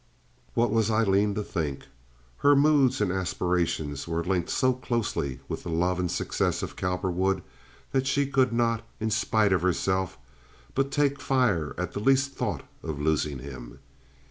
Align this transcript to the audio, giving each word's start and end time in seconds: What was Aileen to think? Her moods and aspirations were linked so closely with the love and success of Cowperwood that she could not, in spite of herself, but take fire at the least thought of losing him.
What 0.55 0.71
was 0.71 0.89
Aileen 0.89 1.35
to 1.35 1.43
think? 1.43 1.85
Her 2.37 2.55
moods 2.55 3.01
and 3.01 3.11
aspirations 3.11 4.07
were 4.07 4.23
linked 4.23 4.49
so 4.49 4.73
closely 4.73 5.41
with 5.47 5.61
the 5.61 5.69
love 5.69 5.99
and 5.99 6.09
success 6.09 6.63
of 6.63 6.75
Cowperwood 6.75 7.43
that 7.91 8.07
she 8.07 8.25
could 8.25 8.51
not, 8.51 8.81
in 8.99 9.11
spite 9.11 9.53
of 9.53 9.61
herself, 9.61 10.17
but 10.73 10.89
take 10.89 11.21
fire 11.21 11.75
at 11.77 11.93
the 11.93 11.99
least 11.99 12.31
thought 12.31 12.63
of 12.81 12.99
losing 12.99 13.37
him. 13.37 13.77